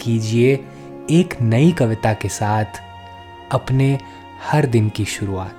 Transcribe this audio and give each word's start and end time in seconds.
कीजिए 0.00 0.54
एक 1.10 1.40
नई 1.40 1.72
कविता 1.72 2.14
के 2.14 2.28
साथ 2.28 2.64
अपने 3.52 3.98
हर 4.50 4.66
दिन 4.66 4.88
की 4.88 5.04
शुरुआत। 5.04 5.56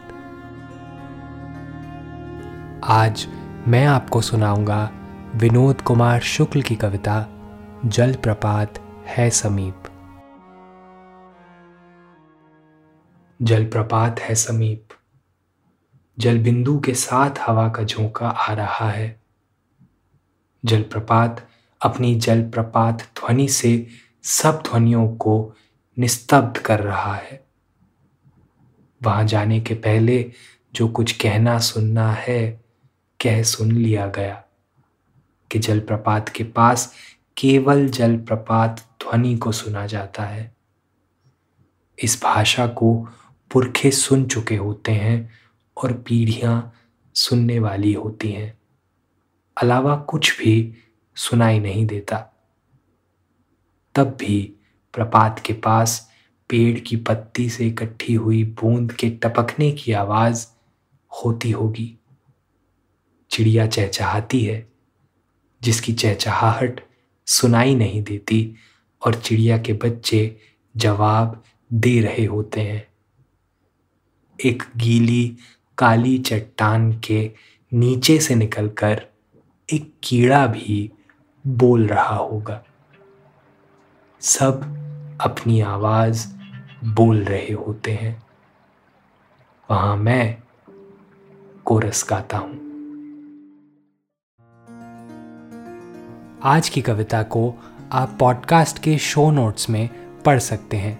आज 2.84 3.28
मैं 3.68 3.86
आपको 3.86 4.22
सुनाऊँगा 4.22 4.92
विनोद 5.36 5.82
कुमार 5.82 6.20
शुक्ल 6.20 6.62
की 6.62 6.76
कविता, 6.76 7.26
जलप्रपात 7.86 9.04
है 9.08 9.30
समीप। 9.30 9.84
जलप्रपात 13.42 14.20
है 14.20 14.36
समीप। 14.36 14.88
जल 16.20 16.44
बिंदु 16.44 16.80
के 16.80 16.94
साथ 16.94 17.32
हवा 17.48 17.70
का 17.70 17.84
झोंका 17.84 18.30
आ 18.30 18.54
रहा 18.54 18.90
है। 18.90 19.22
जलप्रपात 20.66 21.48
अपनी 21.82 22.16
जलप्रपात 22.16 23.02
ध्वनि 23.02 23.48
से 23.48 23.88
सब 24.24 24.64
ध्वनियों 24.68 25.16
को 25.16 25.54
निस्तब्ध 26.00 26.58
कर 26.58 26.80
रहा 26.80 27.16
है। 27.16 27.46
वहाँ 29.04 29.24
जाने 29.24 29.60
के 29.60 29.74
पहले 29.74 30.32
जो 30.76 30.88
कुछ 30.88 31.12
कहना 31.12 31.60
सुनना 31.60 32.12
है, 32.12 32.62
कह 33.24 33.44
सुन 33.44 33.72
लिया 33.72 34.08
गया 34.08 34.44
कि 35.52 35.60
जलप्रपात 35.60 36.30
के 36.30 36.44
पास 36.44 36.94
केवल 37.38 37.90
जलप्रपात 37.90 38.80
ध्वनि 38.80 39.38
को 39.38 39.52
सुना 39.52 39.86
जाता 39.86 40.24
है। 40.24 40.56
इस 42.04 42.24
भाषा 42.24 42.68
को 42.68 43.08
पुरखे 43.52 43.92
सुन 43.92 44.26
चुके 44.26 44.56
होते 44.56 44.92
हैं 44.92 45.30
और 45.78 45.94
पीढ़ियाँ 45.94 46.74
सुनने 47.16 47.60
वाली 47.60 47.94
होती 47.94 48.32
हैं। 48.32 48.58
अलावा 49.62 49.96
कुछ 49.96 50.40
भी 50.40 50.74
सुनाई 51.16 51.60
नहीं 51.60 51.86
देता। 51.86 52.31
तब 53.96 54.18
भी 54.20 54.54
प्रपात 54.94 55.40
के 55.40 55.54
पास 55.54 56.12
पेड़ 56.50 56.80
की 56.80 56.96
पत्ती 56.96 57.50
से 57.50 57.68
इकट्ठी 57.68 58.14
हुई 58.14 58.44
बूंद 58.44 58.92
के 58.92 59.10
टपकने 59.10 59.72
की 59.72 59.92
आवाज़ 59.92 60.48
होती 61.10 61.52
होगी। 61.52 61.98
चिड़िया 63.30 63.68
चहचहाती 63.68 64.46
है, 64.46 64.72
जिसकी 65.64 65.94
चहचहाहट 65.94 66.82
सुनाई 67.26 67.76
नहीं 67.76 68.04
देती 68.04 68.56
और 69.06 69.16
चिड़िया 69.16 69.58
के 69.58 69.74
बच्चे 69.74 70.38
जवाब 70.78 71.44
दे 71.74 72.02
रहे 72.02 72.26
होते 72.26 72.62
हैं। 72.62 72.88
एक 74.46 74.64
गीली, 74.78 75.38
काली 75.78 76.18
चट्टान 76.18 77.00
के 77.00 77.32
नीचे 77.74 78.20
से 78.20 78.36
निकलकर 78.36 79.06
एक 79.74 79.94
कीड़ा 80.04 80.48
भी 80.48 80.92
बोल 81.48 81.88
रहा 81.88 82.16
होगा। 82.16 82.64
सब 84.22 84.62
अपनी 85.22 85.62
आवाज़ 85.62 86.28
बोल 86.86 87.24
रहे 87.24 87.54
होते 87.54 87.92
हैं। 87.92 88.24
वहाँ 89.72 89.98
मैं 89.98 90.38
कोरस 91.66 92.08
गाता 92.10 92.38
हूँ। 92.38 92.54
आज 96.44 96.70
की 96.70 96.82
कविता 96.82 97.24
को 97.24 97.56
आप 97.92 98.18
पॉडकास्ट 98.20 98.80
के 98.80 98.98
शो 98.98 99.32
नोट्स 99.32 99.70
में 99.70 99.90
पढ़ 100.26 100.40
सकते 100.40 100.78
हैं। 100.78 101.00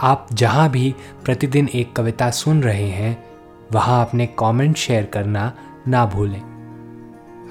आप 0.00 0.28
जहाँ 0.32 0.70
भी 0.70 0.94
प्रतिदिन 1.24 1.68
एक 1.68 1.96
कविता 1.96 2.30
सुन 2.30 2.62
रहे 2.62 2.88
हैं, 2.88 3.24
वहाँ 3.72 4.06
अपने 4.06 4.26
कमेंट 4.26 4.76
शेयर 4.76 5.04
करना 5.04 5.52
ना 5.88 6.06
भूलें। 6.06 6.54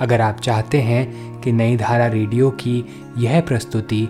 अगर 0.02 0.22
आप 0.22 0.36
चाहते 0.36 0.82
हैं 0.82 1.34
कि 1.42 1.52
नई 1.52 1.78
धारा 1.78 2.08
रेडियो 2.08 2.52
की 2.52 2.86
यह 3.18 3.42
प्रस्तुति 3.42 4.10